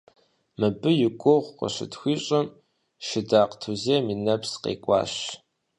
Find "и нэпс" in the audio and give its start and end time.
4.13-4.51